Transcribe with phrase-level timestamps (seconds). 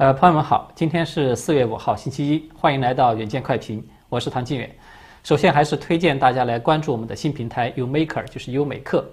[0.00, 4.74] 呃，朋友们好，今天是四月五号，星期一，欢迎来到远见快评，我是唐晋远。
[5.22, 9.04] 首先还是推荐大家来关注我们的新平台 Umaker，就是优美课。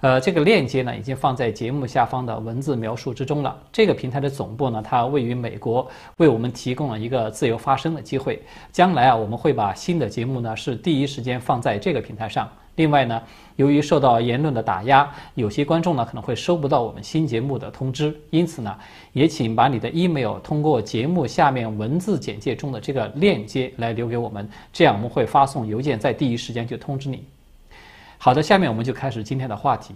[0.00, 3.54] 呃，这个链接呢已经放在节目下方的文字描述之中了。
[3.70, 5.86] 这个平台的总部呢，它位于美国，
[6.16, 8.42] 为我们提供了一个自由发声的机会。
[8.72, 12.48] 将来啊，我们会把新的节目呢是第一时间放在这个平台上。
[12.80, 13.22] 另外呢，
[13.56, 18.74] 由于受到言论的打压，有些观众呢可能会收不到我们新节目的通知，因此呢，
[19.12, 27.22] 也请把你的 email 通过节目下面文字简介中的这个链接来留给我们，这样我们会发送邮件在第一时间就通知你。
[28.16, 29.94] 好的，下面我们就开始今天的话题。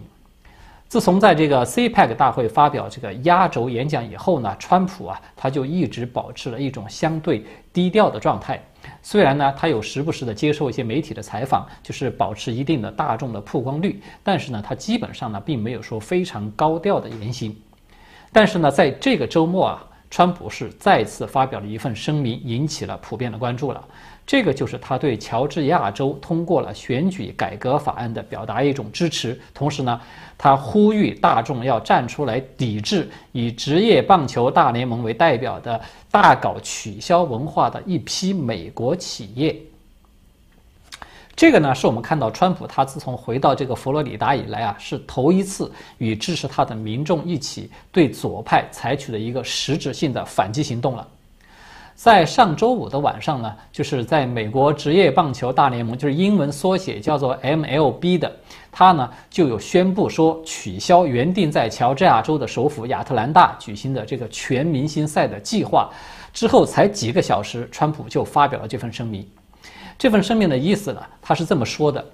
[0.87, 8.63] 自从在这个 CPEC 大会发表这个压轴演讲以后呢，川普啊他就一直保持了一种相对低调的状态。
[9.07, 17.55] 虽然呢，他有时不时的接受一些媒体的采访，就是保持一定的大众的曝光率，但是呢，他基本上呢并没有说非常高调的言行。
[18.33, 23.85] 但是呢，在这个周末啊，川普是再次发表了一份声明，引起了普遍的关注了。
[24.27, 30.01] 这个就是他对乔治亚州通过了选举改革法案的表达一种支持，同时呢，
[30.39, 35.79] 他呼吁大众要站出来抵制以职业棒球大联盟为代表的
[36.11, 39.55] 大搞取消文化的一批美国企业。
[41.37, 51.07] 这个呢，是我们看到川普他自从回到这个佛罗里达以来啊，是头一次与支持他的民众一起对左派采取了一个实质性的反击行动了。
[51.95, 58.31] 在上周五的晚上呢，就是在美国职业棒球大联盟，就是英文缩写叫做 MLB 的，
[58.71, 65.89] 他呢就有宣布说取消原定在乔治亚州的首府亚特兰大举行的这个全明星赛的计划。
[66.33, 69.27] 之后才几个小时，川普就发表了这份声明。
[69.97, 72.05] 这份声明的意思呢，他是这么说的。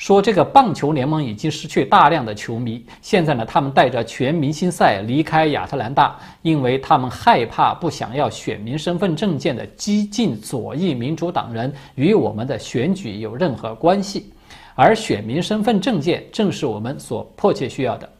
[0.00, 14.32] 说这个棒球联盟已经失去大量的球迷，现在呢，他们带着全明星赛离开亚特兰大，因为他们害怕不想要选民身份证件的激进左翼民主党人与我们的选举有任何关系，
[14.74, 18.10] 而选民身份证件正是我们所迫切需要的。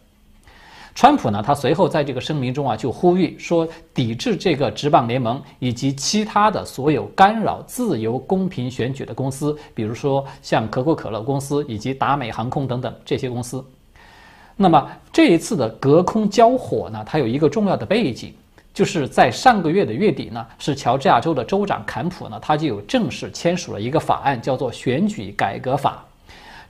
[1.00, 13.64] 川普呢，他随后在这个声明中啊，就呼吁说，抵制这个职棒联盟以及其他的所有干扰自由公平选举的公司，比如说像可口可乐公司以及达美航空等等这些公司。
[14.56, 18.34] 那么这一次的隔空交火呢，它有一个重要的背景，
[18.74, 26.04] 就是在上个月的月底呢，是乔治亚州的州长坎普呢，他就有正式签署了一个法案，叫做选举改革法。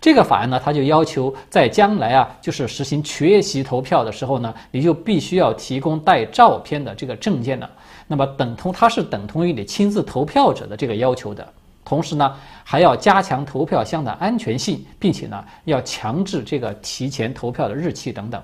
[0.01, 7.69] 这个法案呢，它就要求在将来啊，就是实行缺席投票的时候呢，你就必须要提供带照片的这个证件的。
[8.07, 11.47] 那么等同它是等同于你亲自投票者的这个要求的。
[11.85, 12.35] 同时呢，
[12.65, 18.41] 还要加强投票箱的安全性，并且呢，要强制这个提前投票的日期等等。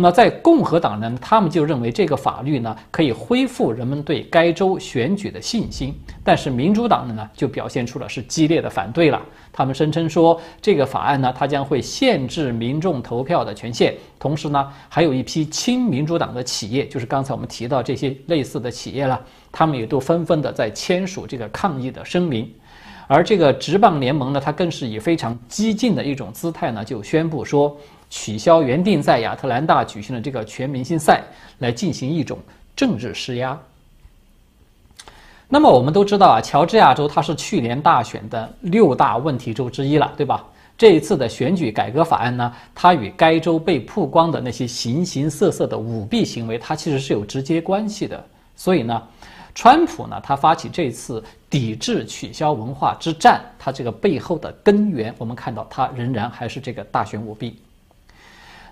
[0.00, 5.92] 那么在共和党呢，他们就认为这个法律呢可以恢复人们对该州选举的信心，
[6.22, 9.20] 但是民主党的呢就表现出了是激烈的反对了。
[9.52, 19.20] 他们声称说，这个法案呢，它将会限制民众投票的权限，同时呢，还有一批亲民主党的企业，就是刚才我们提到这些类似的企业了，
[19.50, 22.48] 他们也都纷纷的在签署这个抗议的声明。
[23.08, 27.76] 而这个职棒联盟呢，它更是以非常激进的一种姿态呢，就宣布说。
[28.10, 31.22] 取消原定在亚特兰大举行的这个全明星赛，
[31.58, 32.38] 来进行一种
[32.76, 33.58] 政治施压。
[35.48, 40.44] 那么我们都知道啊，乔治亚州它是去年大选的六大问题州之一了，对吧？
[40.76, 48.22] 这一次的选举改革法案呢，它与该州被曝光的那些形形色色的舞弊行为，它其实是有直接关系的。
[48.54, 49.02] 所以呢，
[49.54, 57.58] 川普呢，他发起这次抵制取消文化之战，他这个背后的根源，我们看到它仍然还是这个大选舞弊。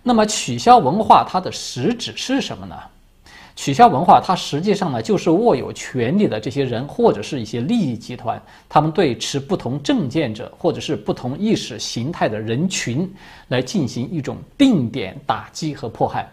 [0.09, 2.77] 那么取消文化它的实质是什么呢？
[3.57, 13.13] 取消文化它实际上呢就是握有权力的这些人或者是一些利益集团，他们对持不同政见者或者是不同意识形态的人群
[13.49, 16.31] 来进行一种定点打击和迫害。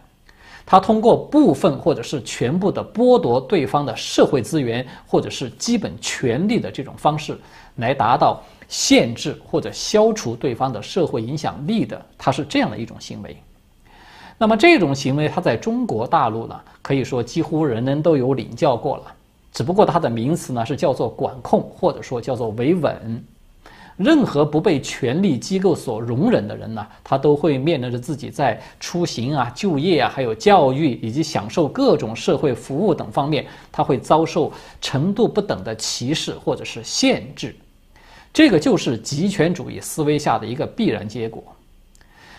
[0.67, 7.35] 他通过部分或者是全部的剥夺对方的社会资源或者是基本权利的这种方式，
[7.77, 13.35] 来达到限制或者消除对方的社会影响力的，它是这样的一种行为。
[14.43, 19.03] 那么这种行为，它在中国大陆呢，可以说几乎人人都有领教过了。
[19.53, 23.23] 只不过它的名词呢是叫做管控，或者说叫做维稳。
[23.95, 34.51] 任何不被权力机构所容忍的人呢，他都会面临着自己在出行啊、就业啊、还有教育以及享受各种社会服务等方面，他会遭受
[34.81, 37.55] 程度不等的歧视或者是限制。
[38.33, 41.41] 这个就是极权主义思维下的一个必然结果。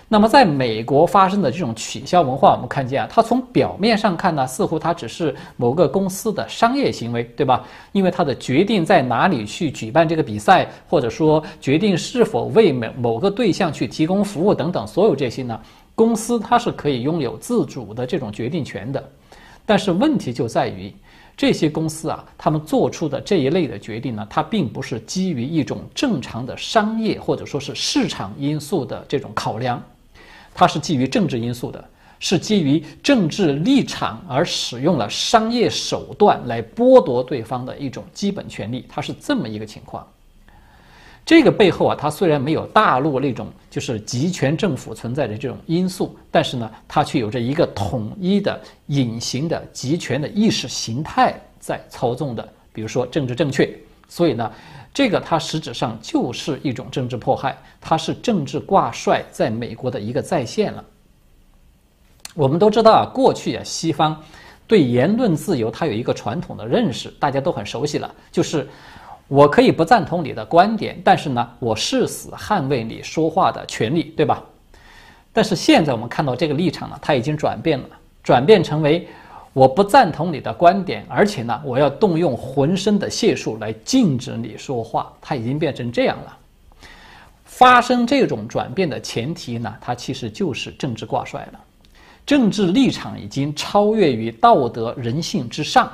[0.06, 7.64] 那么，在美国发生的这种取消文化，我们看见啊，它从表面上看呢，似乎它只是某个公司的商业行为，对吧？
[7.92, 15.58] 因为它的决定在哪里去举办这个比赛，或者说决定是否为某某个对象去提供服务等等，所有这些呢，
[15.94, 19.02] 公司它是可以拥有自主的这种决定权的。
[19.64, 20.94] 但是问题就在于，
[21.34, 29.82] 这些公司啊，他们做出的这一类的决定呢，它并不是基于一种正常的商业或者说是市场因素的这种考量。
[30.54, 31.84] 它是基于政治因素的，
[32.20, 40.06] 是基于政治立场而使用了商业手段来剥夺对方的一种基本权利，它是这么一个情况。
[41.26, 53.68] 这个背后啊，它虽然没有大陆那种就是集权政府存在的这种因素，但是呢，它却有着一个统一的隐形的集权的意识形态在操纵的，比如说政治正确。
[54.08, 54.50] 所以呢。
[54.94, 60.84] 这个它实质上就是一种政治迫害，它是政治挂帅在美国的一个再现了。
[62.32, 64.22] 我们都知道啊，过去啊，西方
[64.68, 68.68] 对言论自由它有一个传统的认识，大家都很熟悉了，就是
[69.26, 74.44] 我可以不赞同你的观点，但是呢，我誓死捍卫你说话的权利，对吧？
[75.32, 77.88] 但是现在我们看到这个立场呢，它已经转变了，
[78.22, 79.08] 转变成为。
[79.54, 85.10] 我不赞同你的观点，而且呢，我要动用浑身的解数来禁止你说话。
[85.20, 86.36] 它已经变成这样了。
[87.44, 91.60] 发生这种转变的前提呢，它其实就是政治挂帅了，
[92.26, 95.88] 政治立场已经超越于道德人性之上。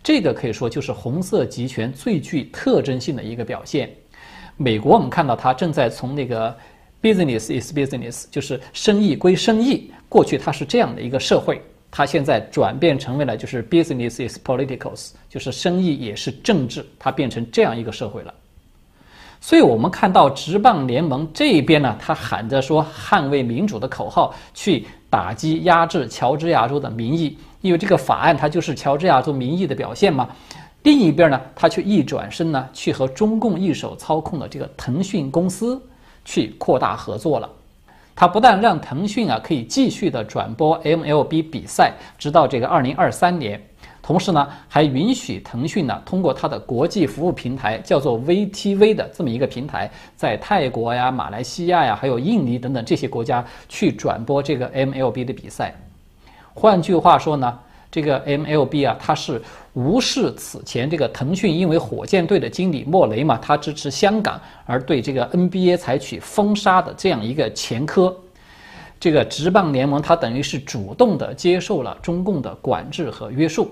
[0.00, 3.90] 这个可以说就是红色集权最具特征性的一个表现。
[4.56, 6.56] 美国我们看到它正在从那个
[7.02, 11.60] business is business，就是生意归生意，过去它是这样的一个社会。
[11.94, 18.32] 它现在转变成为了就是 business is politics，就是生意也是政治，它变成这样一个社会了。
[19.42, 30.28] 所以我们看到职棒联盟这边呢，他喊着说捍卫民主的口号，去打击压制乔治亚州的民意，因为这个法案它就是乔治亚州民意的表现嘛。
[30.84, 35.80] 另一边呢，他却一转身呢，去和中共一手操控的这个腾讯公司
[36.24, 37.50] 去扩大合作了。
[38.14, 43.60] 它不但让腾讯啊可以继续的转播 MLB 比赛，直到这个二零二三年，
[44.02, 55.74] 同时呢还允许腾讯呢通过它的国际服务平台叫做 VTV 的这么一个平台，在泰国呀、马来西亚呀、还有印尼等等这些国家去转播这个 MLB 的比赛。
[56.54, 57.58] 换句话说呢。
[57.92, 59.40] 这个 MLB 啊，它是
[59.74, 68.16] 无视此前这个腾讯因为火箭队的经理莫雷嘛，他支持香港而对这个 NBA 采取封杀的这样一个前科。
[68.98, 73.70] 这个职棒联盟它等于是主动的接受了中共的管制和约束，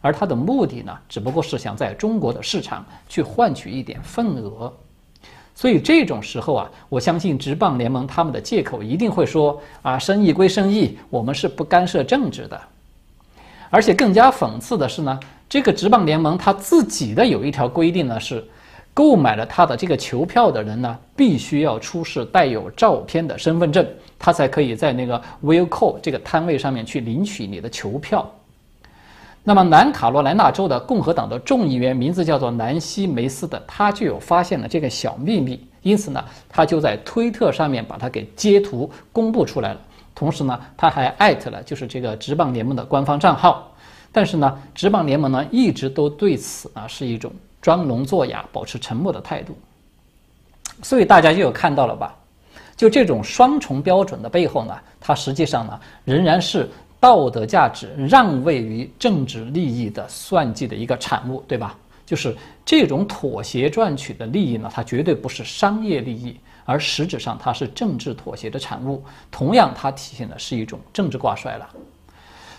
[0.00, 4.72] 而它的目的呢，只不过是想在中国的市场去换取一点份额。
[5.54, 12.60] 所以这种时候啊，我相信职棒联盟他们的借口一定会说啊，生意归生意，我们是不干涉政治的。
[13.70, 15.18] 而且更加讽刺的是呢，
[15.48, 18.44] 这个职棒联盟他自己的有一条规定呢，是
[18.92, 23.86] 购买了他的这个球票的人呢，必须要出示带有照片的身份证，
[24.18, 28.28] 他才可以在那个 Willco 这个摊位上面去领取你的球票。
[29.42, 39.80] 那么南卡罗来纳州的共和党的众议员名字叫做南希梅斯的，他就有发现了这个小秘密，因此呢，他就在推特上面把它给截图公布出来了。
[40.20, 43.72] 同时呢，他还艾特了就是这个职棒联盟的官方账号，
[44.12, 49.56] 但是呢，职棒联盟呢一直都对此呢是一种装聋作哑、保持沉默的态度。
[50.82, 52.14] 所以大家就有看到了吧？
[52.76, 56.68] 就这种双重标准的背后呢，它实际上呢仍然是
[57.00, 61.74] 道德价值让位于政治利益的算计的一个产物，对吧？
[62.04, 66.38] 就是这种妥协赚取的利益呢，它绝对不是商业利益。
[66.70, 69.02] 而实质上，它是政治妥协的产物。
[69.28, 71.68] 同样，它体现的是一种政治挂帅了。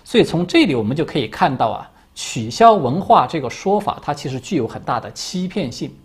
[0.04, 5.96] 所以从这里我们就可以看到啊，取消文化这个说法，它其实具有很大的欺骗性。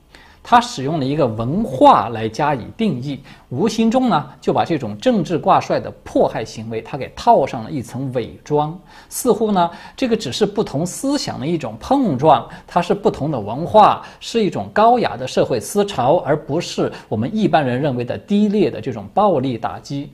[0.49, 20.09] 他使用了一个文化来加以定义，无形中呢就把这种政治挂帅的迫害行为，他给套上了一层伪装，似乎呢这个只是不同思想的一种碰撞，它是不同的文化，是一种高雅的社会思潮，而不是我们一般人认为的低劣的这种暴力打击。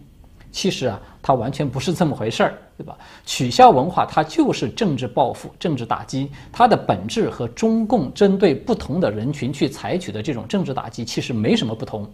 [0.53, 2.97] 其实啊，它完全不是这么回事儿，对吧？
[3.25, 12.09] 取消文化，它就是政治报复、政治打击，它的本质和中共针对不同的人群去采取的这种政治打击其实没什么不同。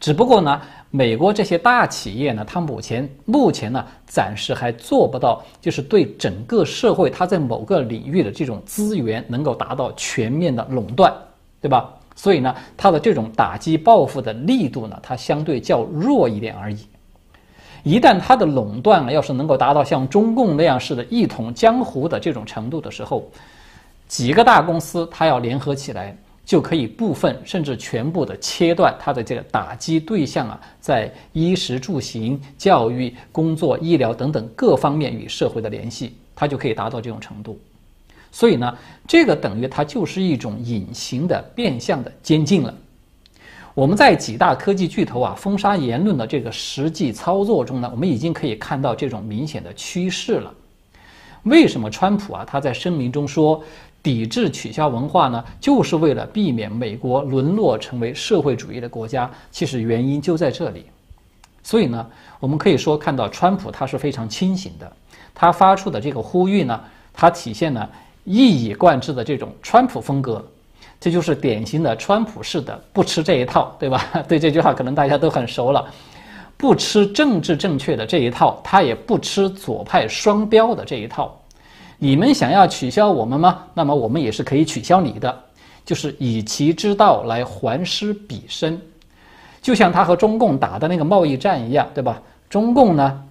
[0.00, 11.12] 只不过呢，美国这些大企业呢，它目前目前呢，暂时还做不到，就是对整个社会它在某个领域的这种资源能够达到全面的垄断，
[11.60, 11.92] 对吧？
[12.14, 16.78] 所以呢，它的这种打击报复的力度呢，它相对较弱一点而已。
[17.82, 23.28] 一旦它的垄断要是能够达到像中共那样式的一统江湖的这种程度的时候，
[24.06, 37.58] 几个大公司它要联合起来，就可以部分甚至全部的切断它的这个打击对象啊，在衣食住行、教育、工作、医疗等等各方面与社会的联系，它就可以达到这种程度。
[38.30, 42.74] 所以呢，这个等于它就是一种隐形的变相的监禁了。
[43.78, 50.52] 我们在几大科技巨头啊封杀言论的这个实际操作中呢，我们已经可以看到这种明显的趋势了。
[51.44, 53.62] 为什么川普啊他在声明中说
[54.02, 55.44] 抵制取消文化呢？
[55.60, 59.30] 就是为了避免美国沦落成为社会主义的国家。
[59.52, 60.86] 其实原因就在这里。
[61.62, 62.04] 所以呢，
[62.40, 64.92] 我们可以说看到川普他是非常清醒的，
[65.32, 66.80] 他发出的这个呼吁呢，
[67.12, 67.88] 它体现了
[68.24, 70.44] 一以贯之的这种川普风格。
[71.00, 74.04] 这就是典型的川普式的不吃这一套，对吧？
[74.26, 75.84] 对这句话可能大家都很熟了，
[76.56, 81.40] 不吃政治正确的这一套，他也不吃左派双标的这一套。
[81.98, 83.64] 你们想要取消我们吗？
[83.74, 85.44] 那么我们也是可以取消你的，
[85.84, 88.80] 就是以其之道来还施彼身，
[89.62, 92.20] 就像他和中共打的那个贸易战一样，对吧？
[92.48, 93.22] 中共呢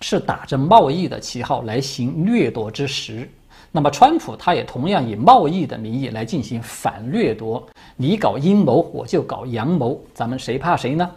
[0.00, 3.28] 是打着贸易的旗号来行掠夺之实。
[3.72, 7.66] 那么，川普他也同样以贸易的名义来进行反掠夺。
[7.96, 11.10] 你搞阴谋，我就搞阳谋，咱们谁怕谁呢？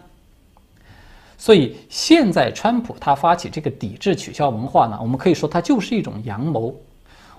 [1.38, 6.74] 所以，现在川普他发起这个抵制取消文化呢，我们可以说它就是一种阳谋。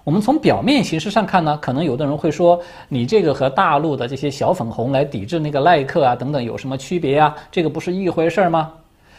[0.03, 7.35] 我们从表面形式上看呢，可能有的人会说，你这个和大陆的这些小粉红来抵制那个耐克啊等等有什么区别呀？
[7.51, 8.73] 这个不是一回事儿吗？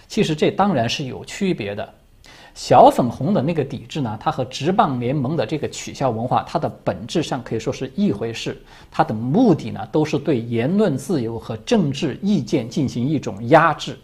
[0.09, 1.89] 其实这当然是有区别的。
[2.55, 8.63] 小粉红的那个抵制呢，它和职棒联盟的这个取消文化，它的本质上可以说是一回事。
[8.91, 13.99] 它的目的呢，都是对言论自由和政治意见进行一种压制。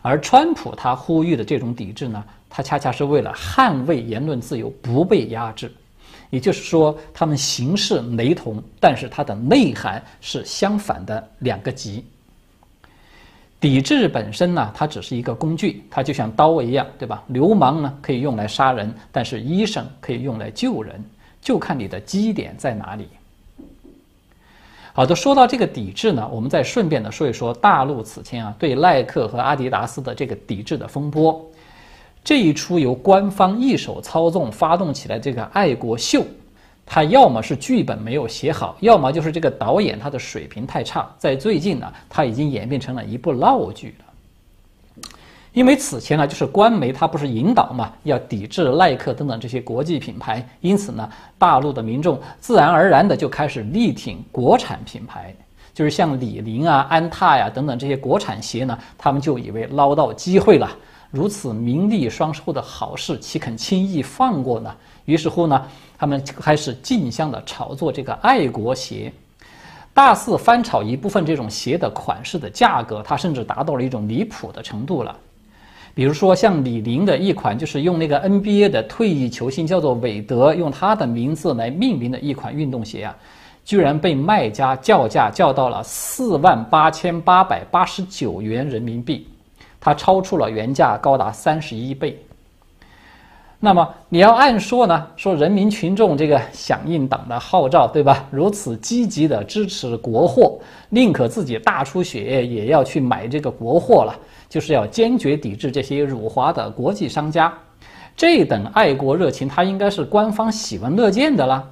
[0.00, 5.70] 而川普他呼吁的这种抵制呢，他恰恰是为了捍卫言论自由不被压制。
[6.30, 12.02] 也就是说，他们形式雷同，但是它的内涵是相反的两个极。
[13.62, 17.22] 抵制本身呢，它只是一个工具，它就像刀一样，对吧？
[17.28, 21.00] 流氓呢可以用来杀人，但是医生可以用来救人，
[21.40, 23.06] 就看你的基点在哪里。
[24.92, 31.40] 好的，说到这个抵制呢，我们再顺便的说一说大陆此前啊对耐克和阿迪达斯的这个抵制的风波，
[32.24, 36.26] 这一出由官方一手操纵发动起来这个爱国秀。
[36.94, 41.10] 他要么是剧本没有写好，要么就是这个导演他的水平太差。
[41.16, 45.08] 在最近呢，他已经演变成了一部闹剧了。
[45.54, 51.08] 因为此前呢，就是官媒他不是引导嘛，要抵制耐克等等这些国际品牌，因此呢，
[51.38, 55.34] 大陆的民众自然而然的就开始力挺国产品牌，
[55.72, 60.70] 就是像李宁啊、安踏呀等等这些国产鞋呢，他们就以为捞到机会了，
[61.12, 64.74] 如此名利双收的好事，岂肯轻易放过呢？
[65.04, 65.64] 于是乎呢。
[65.98, 69.12] 他们开始竞相的炒作这个爱国鞋，
[69.94, 75.16] 大肆翻炒一部分这种鞋的款式的价格，它甚至达到了一种离谱的程度了。
[75.94, 83.14] 比如说，像李宁的一款就是用那个 NBA 的退役球星叫做韦德，用他的名字来命名的一款运动鞋啊，
[83.64, 89.24] 居然被卖家叫价叫到了四万八千八百八十九元人民币，
[89.84, 92.16] 它超出了原价高达三十一倍。
[93.58, 98.24] 那么你要按说呢，说人民群众这个响应党的号召，对吧？
[98.30, 100.58] 如此积极的支持国货，
[100.88, 104.14] 宁可自己大出血也要去买这个国货了，
[104.48, 107.52] 就是要坚决抵制这些辱华的国际商家。
[108.16, 111.64] 这等爱国热情，他应该是官方喜闻乐见的啦。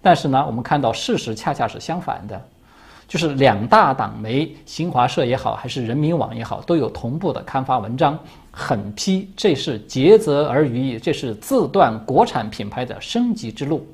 [0.00, 2.40] 但是呢，我们看到事实恰恰是相反的。
[3.08, 8.18] 就是两大党媒，新华社也好，还是人民网也好，都有同步的刊发文章，
[8.52, 13.86] 狠批这是竭泽而渔，这是自断国产品牌的升级之路。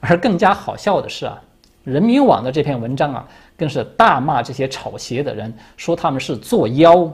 [0.00, 1.40] 而更加好笑的是啊，
[1.82, 7.10] 人民网的这篇文章啊，更是大骂这些炒鞋的人，说他们是作妖。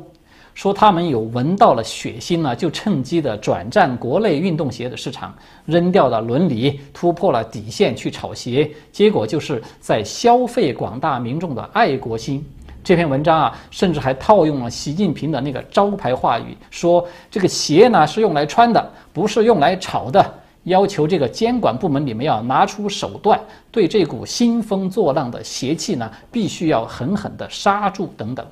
[0.56, 5.34] 说他们有闻到了血腥呢，就趁机的转战国内运动鞋的市场，
[5.66, 12.42] 扔掉了伦理，突破了底线去炒鞋，结果就是在消费广大民众的爱国心。
[12.82, 23.38] 这篇文章啊，甚至还套用了习近平的那个招牌话语，说这个鞋呢是用来穿的，不是用来炒的，要求这个监管部门你们要拿出手段，
[23.70, 28.46] 对这股兴风作浪的邪气呢，必须要狠狠的刹住等等。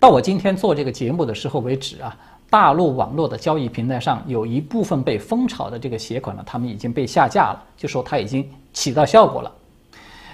[0.00, 2.16] 到我今天做这个节目的时候为止啊，
[2.48, 9.52] 大陆网络的交易平台上有一部分被疯炒的这个鞋款呢，他们已经被下架了，就说它已经起到效果了。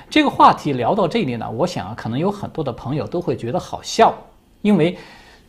[0.09, 4.15] 这个话题聊到这里呢，我想啊，可能有很多的朋友都会觉得好笑，
[4.63, 4.97] 因为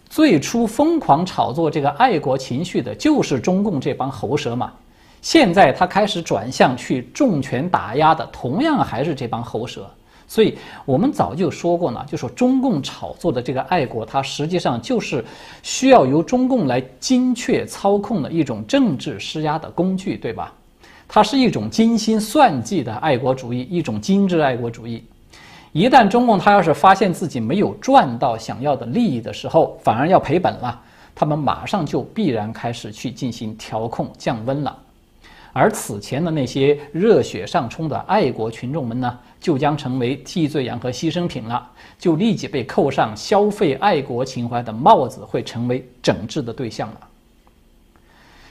[0.09, 4.73] 最初疯狂炒作这个爱国情绪的就是中共这帮喉舌嘛。
[5.21, 9.87] 现在他开始转向去重拳打压的，同样还是这帮喉舌。
[10.27, 15.23] 所以我们早就说过呢，就说中共炒作的这个爱国，它实际上就是
[15.63, 20.53] 需要由中共来精确操控的一种政治施压的工具，对吧？
[21.07, 25.01] 它是一种精心算计的爱国主义，一种精致爱国主义。
[25.71, 30.77] 一旦中共他要是发现自己没有赚到想要的利益的时候，反而要赔本了，
[31.15, 34.77] 他们马上就必然开始去进行调控降温了。
[35.59, 46.99] 而此前的那些热血上冲的爱国群众们呢，就将成为替罪羊和牺牲品了，就立即被扣上消费爱国情怀的帽子，会成为整治的对象了。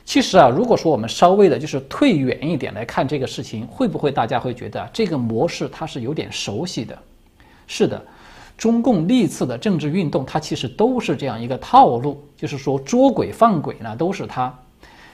[0.05, 6.99] 其实啊，如果说我们稍微的就是退远一点来看这个事情，会不会大家会觉得这个模式它是有点熟悉的？
[7.69, 8.05] 是的，
[8.57, 14.53] 中共历次的政治运动，它其实都是这样一个套路，就是说捉鬼放鬼呢都是他，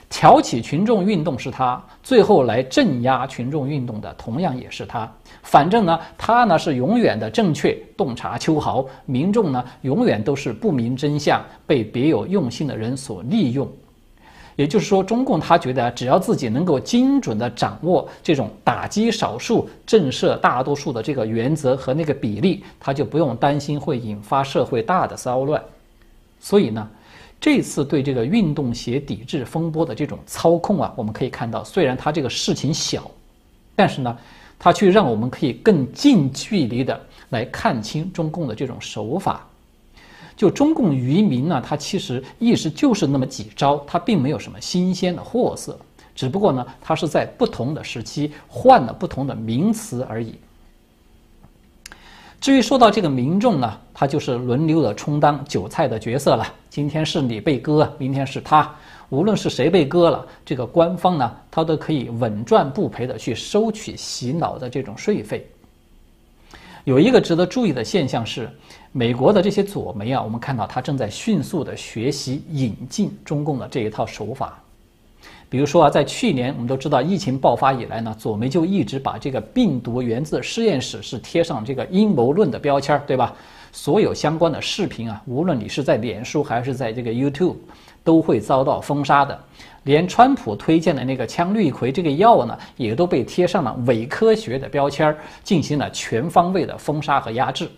[0.09, 5.11] 挑起群众运动是他，最后来镇压群众运动的同样也是他。
[5.41, 13.67] 反正呢，他呢是永远的正确，洞察秋毫；民众呢永远都是不明真相，被别有用心的人所利用。
[14.55, 25.59] 也就是说，中共他觉得只要自己能够精准地掌握这种打击少数、震慑大多数的这个原则和那个比例，他就不用担心会引发社会大的骚乱。
[26.39, 26.87] 所以呢，
[27.43, 33.11] 这次对这个运动鞋抵制风波的这种操控啊，我们可以看到，虽然它这个事情小，
[33.75, 34.17] 但是呢，
[34.57, 36.97] 它却让我们可以更近距离的
[37.31, 39.45] 来看清中共的这种手法。
[40.37, 45.77] 就中共愚民呢，他其实意识就是那么几招，他并没有什么新鲜的货色，
[46.15, 50.35] 只不过呢，他是在不同的时期换了不同的名词而已。
[52.43, 56.45] 至于说到这个民众呢，他就是轮流的充当韭菜的角色了。
[56.69, 58.69] 今天是你被割，明天是他，
[59.07, 65.49] 无论是谁被割了，这个官方呢，他都可以稳赚不赔的去收取洗脑的这种税费。
[66.83, 68.51] 有一个值得注意的现象是。
[68.95, 74.62] 美国的这些左媒啊，我们看到他正在迅速的学习引进中共的这一套手法。
[75.53, 83.31] 比如说啊，在去年我们都知道疫情爆发以来呢，左媒就一直把这个病毒源自实验室是贴上这个阴谋论的标签，对吧？
[83.71, 87.57] 所有相关的视频啊，无论你是在脸书还是在这个 YouTube，
[88.03, 89.39] 都会遭到封杀的。
[89.83, 97.69] 连川普推荐的那个羟氯喹这个药呢，也都被贴上了伪科学的标签，进行了全方位的封杀和压制。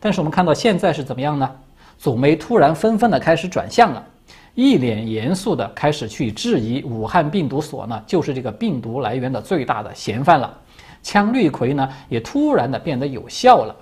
[0.00, 1.48] 但是我们看到现在是怎么样呢？
[1.96, 4.04] 左媒突然纷纷的开始转向了，
[4.54, 10.56] 一脸严肃的开始去质疑武汉病毒所呢，就是这个病毒来源的最大的嫌犯了。
[11.02, 13.74] 羟氯喹呢，也突然的变得有效了。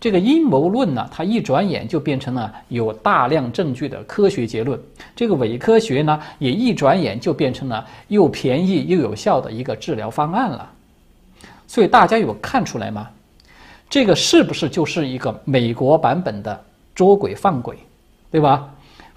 [0.00, 4.78] 这个阴谋论呢，它一转眼就变成了有大量证据的科学结论。
[5.16, 10.70] 这个伪科学呢，也一转眼就变成了又便宜又有效的一个治疗方案了。
[11.66, 13.08] 所以大家有看出来吗？
[13.90, 16.64] 这个是不是就是一个美国版本的
[16.94, 17.76] 捉鬼放鬼，
[18.30, 18.68] 对吧？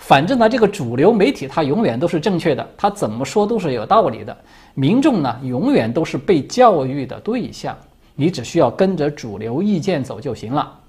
[0.04, 4.36] 反正呢，这个主流媒体它永远都是正确的，它怎么说都是有道理的。
[4.74, 7.78] 民众呢，永远都是被教育的对象，
[8.16, 10.80] 你只需要跟着主流意见走就行了。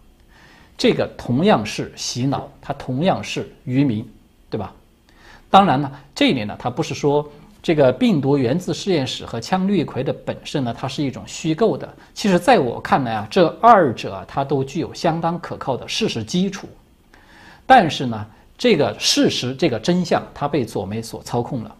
[0.78, 4.04] 这个同样是洗脑，它同样是愚民，
[4.48, 4.72] 对吧？
[5.50, 7.30] 当然呢，这里呢，它不是说。
[7.62, 11.88] 这个病毒源自实验室和羟氯喹的本身呢，它是一种虚构的。
[12.12, 16.66] 其实，在我看来啊，这二者它都具有相当可靠的事实基础。
[17.64, 18.26] 但是呢，
[18.62, 21.74] 这个事实、这个真相，它被左媒所操控了。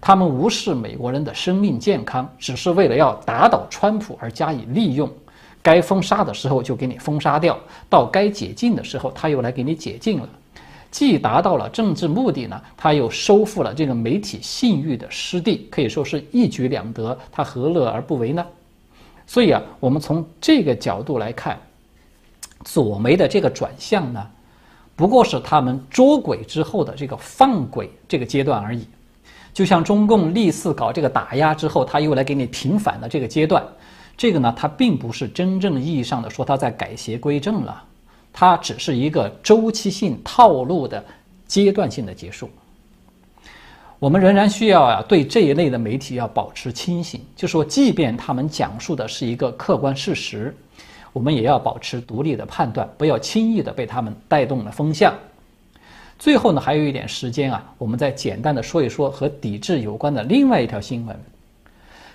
[0.00, 5.06] 他们无视美国人的生命健康，只是为了要打倒川普而加以利用。
[5.62, 7.58] 该封杀的时候就给你封杀掉，
[7.90, 10.26] 到该解禁的时候，他又来给你解禁了。
[10.90, 18.42] 既达到了政治目的呢，他又收复了这个媒体信誉的失地，可以说是一举两得，他何乐而不为呢？
[19.26, 21.60] 所以啊，我们从这个角度来看，
[22.64, 24.26] 左媒的这个转向呢，
[24.96, 28.86] 不过是他们捉鬼之后的这个放鬼这个阶段而已。
[29.52, 33.64] 就像中共历次搞这个打压之后，他又来给你平反的这个阶段，
[34.16, 37.82] 这个呢，它并不是真正意义上的说他在改邪归正了。
[38.32, 41.04] 它只是一个周期性套路的
[41.46, 42.50] 阶段性的结束。
[44.00, 50.54] 我们仍然需要啊，对这一类的媒体要保持清醒，就说，即便他们讲述的是一个客观事实，
[51.14, 55.14] 我们也要保持独立的判断，不要轻易的被他们带动了风向。
[56.18, 61.16] 最后呢，还有一点时间啊，我们再简单的说一说和抵制有关的另外一条新闻。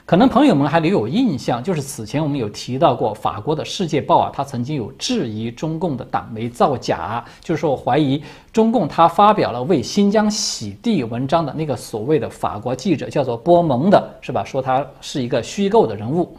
[0.06, 14.44] 可能朋友们还留有印象，就是此前我们有提到过，法国的《世界报》啊，它曾经有质疑中共的党媒造假，就是说怀疑中共他发表了为新疆洗地文章的那个所谓的法国记者叫做波蒙的，是吧？
[14.44, 16.36] 说他是一个虚构的人物。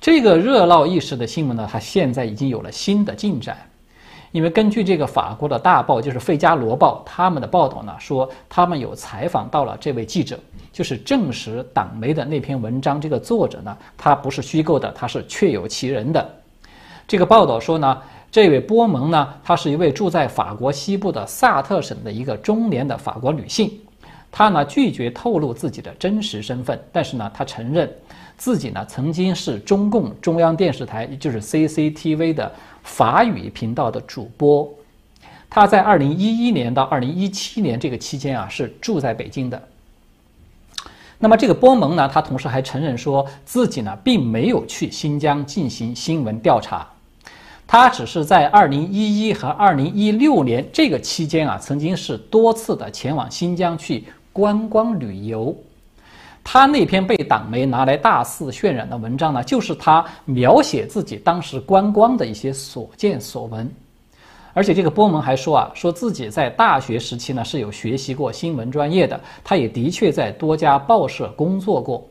[0.00, 3.56] 这个热闹一时的新闻呢，它现在已经有了新的进展。
[4.32, 10.38] 因为根据这个法国的大报，就是《费加罗报》，他们的报道呢说，他们有采访到了这位记者，
[10.72, 16.28] 就是证实党媒的那篇文章，这个作者呢，他不是虚构的，他是确有其人的。
[17.08, 23.72] 这个报道说呢，这位波蒙呢，她是一位住在法国西部的萨特省的一个中年的法国女性，
[24.30, 27.90] 她呢拒绝透露自己的真实身份，但是呢，她承认
[28.36, 32.52] 自己呢曾经是中共中央电视台，也就是 CCTV 的。
[32.88, 34.72] 法语频道的主播，
[35.50, 39.60] 他在二零一一年到二零一七年这个期间啊，是住在北京的。
[41.18, 46.86] 那么这个波蒙呢，他同时还承认说自己呢并没有去新疆进行新闻调查，
[47.66, 55.52] 他只是在二零一一和二零一六年这个期间啊，曾经是多次的前往新疆去观光旅游。
[56.48, 63.68] 他那篇被党媒拿来大肆渲染的文章呢，就是他描写自己当时观光的一些所见所闻，
[64.52, 72.06] 而且这个波蒙还说啊，说自己在大学时期呢是有学习过新闻专业的，他也的确在多家报社工作过。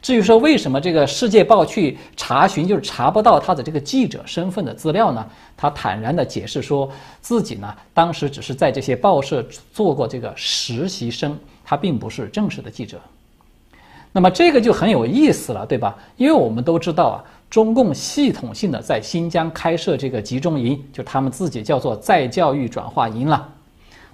[0.00, 5.26] 至于说为什么这个《世界报》去查询就是查不到他的这个记者身份的资料呢？
[5.58, 12.98] 他坦然地解释说自己呢当时只是在这些报社做过这个实习生，他并不是正式的记者。
[14.16, 15.92] 那么这个就很有意思了，对吧？
[16.16, 23.48] 因为我们都知道啊，中共系统性的在新疆开设这个集中营，就他们自己叫做再教育转化营了。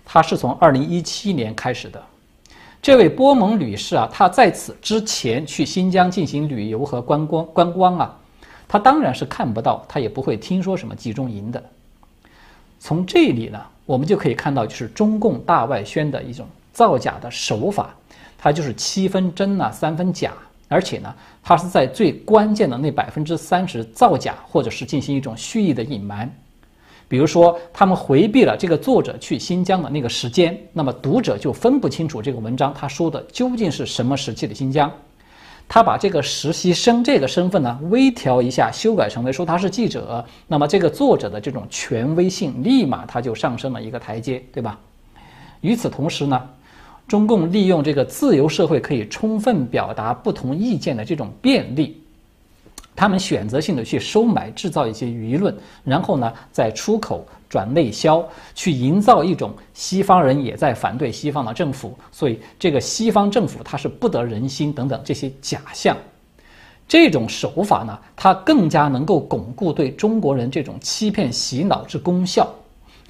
[0.07, 2.03] 它是从二零一七年开始的。
[2.81, 8.17] 这位波蒙女士啊，她在此之前去新疆进行旅游和观光观光啊，
[8.67, 11.63] 她当然是看不到，她也不会听说什么集中营的。
[12.79, 17.95] 从这里呢，我们就可以看到，就是中共大外宣的一种造假的手法。
[18.43, 20.33] 它就是七分真呐，三分假，
[20.67, 26.35] 而且呢，它是在最关键的那百分之三十造假，或者是进行一种蓄意的隐瞒。
[27.07, 34.91] 比如说，他们回避了这个作者去新疆的那个时间，那么读者就分不清楚这个文章他说的究竟是什么时期的新疆。
[35.69, 44.79] 他把这个实习生这个身份呢微调一下，修改成为说他是记者，那么这个作者的这种权威性立马他就上升了一个台阶，对吧？
[45.61, 46.41] 与此同时呢。
[47.11, 52.01] 中共利用这个自由社会可以充分表达不同意见的这种便利，
[52.95, 65.97] 他们选择性的去收买、制造一些舆论，然后呢再出口转内销，去营造一种西方人也在反对西方的政府，所以这个西方政府它是不得人心等等这些假象。
[66.87, 72.49] 这种手法呢，它更加能够巩固对中国人这种欺骗洗脑之功效。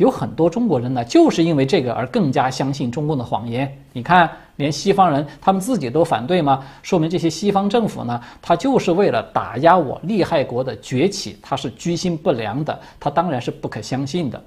[0.00, 3.70] 有很多中国人呢，就是因为这个而更加相信中共的谎言。
[3.92, 6.64] 你看，连西方人他们自己都反对吗？
[6.82, 14.42] 说明这些西方政府呢，他就是为了打压我利害国的崛起，他是居心不良的，他当然是不可相信的。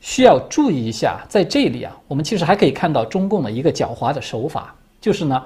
[0.00, 5.40] 需要注意一下，在这里啊，我们其实还可以看到中共的一个狡猾的手法，就是呢，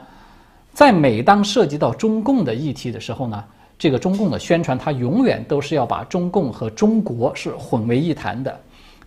[0.73, 3.45] 在每当涉及到中共的议题的时候呢。
[3.79, 8.61] 这个中共的宣传，它永远都是要把中共和中国是混为一谈的，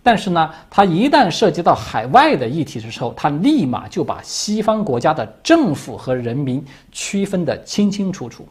[0.04, 6.62] 但是呢，它一旦涉及到海外的议题的时候，它立马就把西方国家的政府和人民
[6.92, 8.46] 区分得清清楚楚。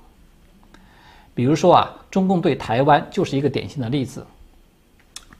[1.36, 4.26] 比如说啊，中共对台湾就是一个典型的例子。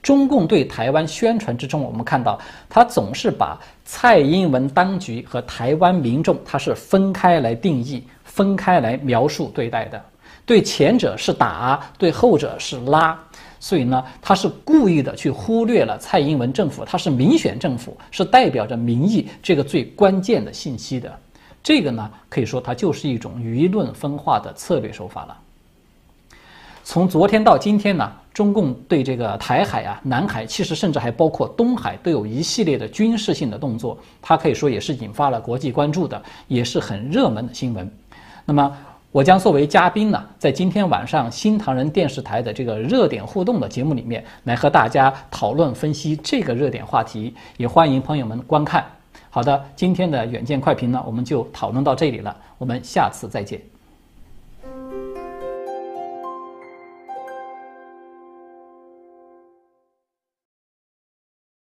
[0.04, 2.38] 中共对台湾宣传之中，我们看到，
[2.70, 10.00] 它总是把蔡英文当局和台湾民众，它是分开来定义、分开来描述对待的。
[10.46, 13.18] 对前者是打，对后者是拉，
[13.64, 21.10] 所以呢，他是故意的去忽略了蔡英文政府，他是民选政府，是代表着民意这个最关键的信息的。
[21.64, 25.38] 这个呢，可以说它就是一种舆论分化的策略手法了。
[26.84, 37.90] 从昨天到今天呢，中共对这个台海啊、南海，其实甚至还包括东海，都有一系列的军事性的动作，它可以说也是引发了国际关注的，也是很热门的新闻。
[38.44, 38.78] 那么。
[39.14, 48.84] 我将作为嘉宾呢，在今天晚上新唐人电视台的这个热点互动的节目里面，来和大家讨论分析这个热点话题，也欢迎朋友们观看。
[49.30, 53.73] 好的，今天的远见快评呢，我们就讨论到这里了，我们下次再见。